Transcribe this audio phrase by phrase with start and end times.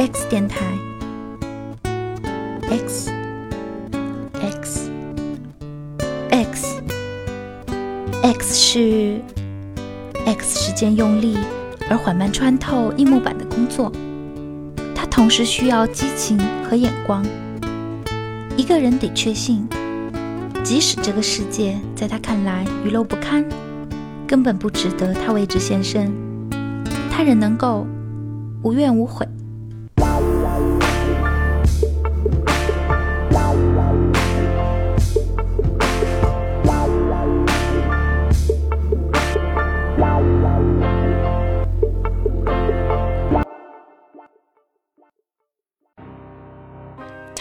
[0.00, 0.64] X 电台
[2.70, 3.12] ，X
[4.32, 4.90] X
[6.30, 6.82] X
[8.22, 9.20] X 是
[10.24, 11.36] X 时间用力
[11.90, 13.92] 而缓慢穿透硬木板的工作，
[14.94, 17.22] 它同时需要激情和眼光。
[18.56, 19.68] 一个人得确信，
[20.64, 23.44] 即使这个世界在他看来愚陋不堪，
[24.26, 26.10] 根本不值得他为之献身，
[27.10, 27.86] 他仍能够
[28.62, 29.28] 无怨无悔。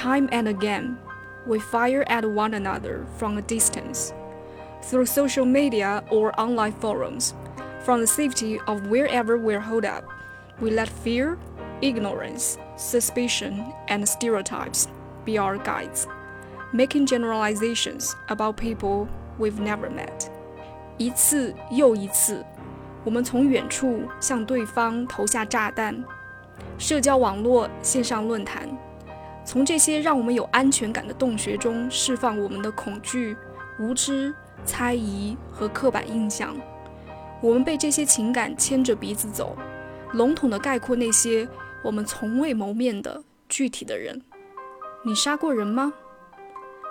[0.08, 0.96] Time and again,
[1.46, 4.14] we fire at one another from a distance,
[4.82, 7.34] through social media or online forums,
[7.84, 10.04] from the safety of wherever we're holed up.
[10.60, 11.36] We let fear,
[11.82, 14.88] ignorance, suspicion, and stereotypes
[15.24, 16.06] be our guides,
[16.72, 20.30] making generalizations about people we've never met.
[20.96, 22.44] 一次又一次，
[23.04, 26.04] 我们从远处向对方投下炸弹。
[26.78, 28.68] 社交网络、线上论坛。
[29.49, 33.35] 从这些让我们有安全感的洞穴中释放我们的恐惧、
[33.79, 34.31] 无知、
[34.63, 36.55] 猜疑和刻板印象。
[37.41, 39.57] 我们被这些情感牵着鼻子走，
[40.13, 41.49] 笼统地概括那些
[41.83, 44.21] 我们从未谋面的具体的人。
[45.03, 45.93] 你杀过人吗？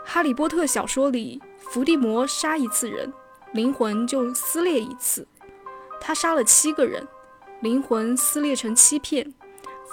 [0.05, 3.13] 哈利波特小说里，伏地魔杀一次人，
[3.53, 5.25] 灵魂就撕裂一次。
[6.01, 7.07] 他杀了七个人，
[7.61, 9.33] 灵魂撕裂成七片，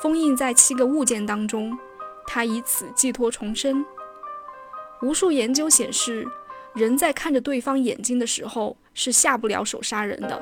[0.01, 1.77] 封印在七个物件当中。
[2.27, 3.85] 他以此寄托重生。
[5.01, 6.25] 无数研究显示，
[6.73, 10.41] 人在看着对方眼睛的时候是下不了手杀人的，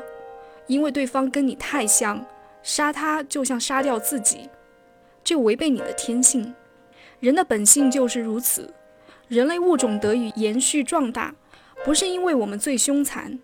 [0.67, 2.25] 因为对方跟你太像，
[2.61, 4.49] 杀他就像杀掉自己，
[5.23, 6.53] 这违背你的天性。
[7.19, 8.73] 人的本性就是如此。
[9.27, 11.33] 人类物种得以延续壮大，
[11.83, 13.39] 不是因为我们最凶残，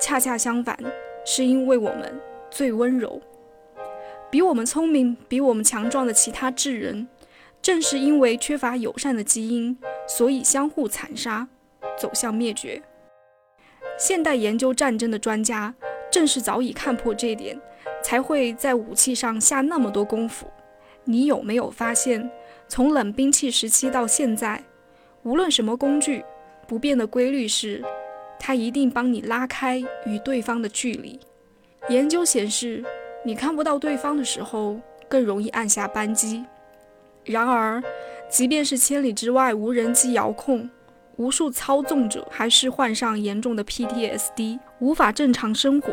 [0.00, 0.76] 恰恰相反，
[1.24, 3.20] 是因为我们最温柔。
[4.30, 7.06] 比我们聪明、比我们强壮的其他智人。
[7.68, 9.76] 正是因为缺乏友善的基因，
[10.08, 11.46] 所以相互残杀，
[11.98, 12.82] 走向灭绝。
[13.98, 15.74] 现代研究战争的专家
[16.10, 17.60] 正是早已看破这点，
[18.02, 20.46] 才会在武器上下那么多功夫。
[21.04, 22.30] 你有没有发现，
[22.68, 24.64] 从冷兵器时期到现在，
[25.22, 26.24] 无论什么工具，
[26.66, 27.84] 不变的规律是，
[28.40, 31.20] 它一定帮你拉开与对方的距离。
[31.90, 32.82] 研究显示，
[33.26, 36.46] 你看不到对方的时候，更容易按下扳机。
[37.28, 37.82] 然而，
[38.30, 40.68] 即便是千里之外无人机遥控，
[41.16, 45.92] 无数操纵者还是患上严重的 PTSD，无法正常生活，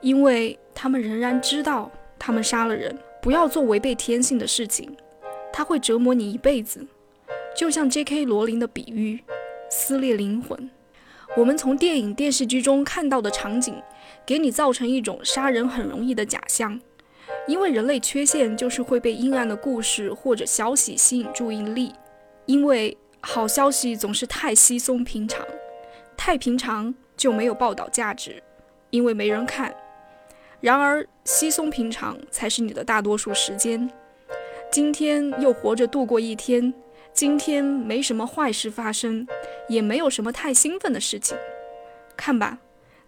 [0.00, 2.96] 因为他们仍然知道他们杀了人。
[3.22, 4.94] 不要做违背天性的事情，
[5.50, 6.86] 它会折磨你一辈子。
[7.56, 8.24] 就像 J.K.
[8.24, 9.22] 罗琳的比喻，
[9.70, 10.70] 撕裂灵魂。
[11.36, 13.74] 我们从电影、电视剧中看到的场景，
[14.26, 16.78] 给你造成一种杀人很容易的假象。
[17.46, 21.92] 因为人类缺陷就是会被阴暗的故事或者消息吸引注意力，
[22.46, 25.46] 因为好消息总是太稀松平常，
[26.16, 28.42] 太平常就没有报道价值，
[28.88, 29.74] 因为没人看。
[30.60, 33.90] 然而稀松平常才是你的大多数时间。
[34.72, 36.72] 今天又活着度过一天，
[37.12, 39.26] 今天没什么坏事发生，
[39.68, 41.36] 也没有什么太兴奋的事情。
[42.16, 42.58] 看吧，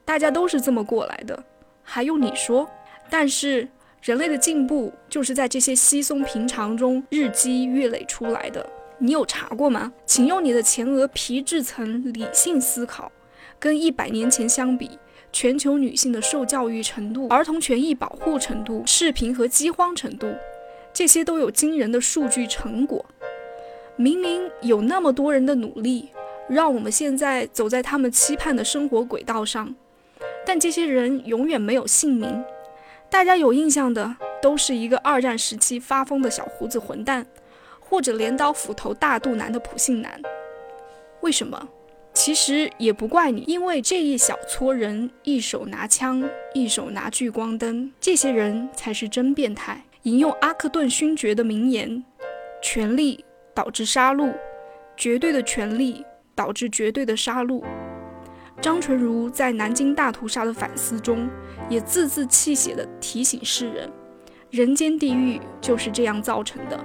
[0.05, 1.43] 大家都是这么过来的，
[1.83, 2.69] 还用你说？
[3.09, 3.67] 但是。
[4.07, 8.65] 人类的进步就是在这些稀松平常中日积月累出来的。
[8.99, 9.93] 你有查过吗？
[10.07, 13.11] 请用你的前额皮质层理性思考。
[13.59, 14.97] 跟一百年前相比，
[15.33, 20.33] 全球女性的受教育程度、儿童权益保护程度、视频和饥荒程度，
[20.93, 23.05] 这些都有惊人的数据成果。
[23.97, 26.11] 明明有那么多人的努力，
[26.49, 29.75] 让我们现在走在他们期盼的生活轨道上，
[30.47, 32.45] 但这些人永远没有姓名。
[33.11, 37.27] 大家有印象的都是一个二战时期发疯的小胡子混蛋，
[37.81, 40.21] 或者镰刀斧头大肚腩的普信男。
[41.21, 41.69] 为什么？
[42.13, 49.83] 其实也不怪你，因为这一小撮人一手拿枪，一手拿聚光灯，这些人才是真变态。
[50.03, 52.03] 引用阿克顿勋爵的名言
[52.63, 53.23] ：“权力
[53.55, 54.33] 导致杀戮，
[54.97, 56.05] 绝对的权力
[56.35, 57.63] 导致绝对的杀戮。”
[58.67, 61.31] 张纯如在南京大屠杀的反思中。
[61.69, 63.89] 也字字泣血地提醒世人，
[64.51, 66.85] 人间地狱就是这样造成的。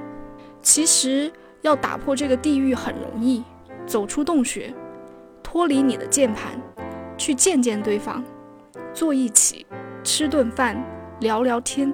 [0.61, 1.31] 其实
[1.63, 3.43] 要打破这个地狱很容易，
[3.87, 4.71] 走出洞穴，
[5.41, 6.61] 脱离你的键盘，
[7.17, 8.23] 去见见对方，
[8.93, 9.65] 坐一起
[10.03, 10.79] 吃顿饭，
[11.19, 11.91] 聊聊天，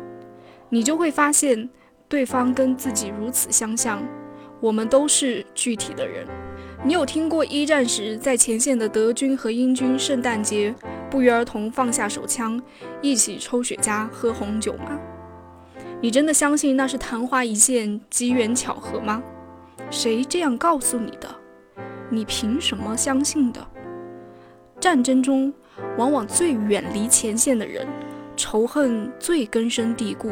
[0.68, 1.70] 你就会发现
[2.10, 4.02] 对方跟自己如此相像，
[4.60, 6.28] 我们都是具体的人。
[6.84, 10.74] 你有听过一战时在前线的德军和英军圣诞节
[11.10, 12.62] 不约而同放下手枪，
[13.02, 14.98] 一起抽雪茄、喝红酒吗？
[16.00, 19.24] 你真的相信那是昙花一现、机缘巧合吗？
[19.90, 21.28] 谁这样告诉你的？
[22.10, 23.66] 你凭什么相信的？
[24.80, 25.52] 战争中，
[25.98, 27.88] 往往最远离前线的人，
[28.36, 30.32] 仇恨最根深蒂固。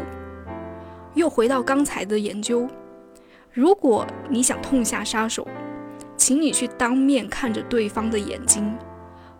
[1.16, 2.68] 又回到刚才的研究，
[3.56, 5.48] 如果你想痛下杀手，
[6.18, 8.76] 请你去当面看着对方的眼睛，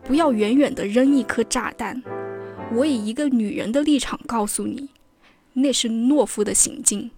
[0.06, 2.02] 不要远远的扔一颗炸弹。
[2.74, 4.88] 我以一个女人的立场告诉你。
[5.52, 7.12] 那是懦夫的行径。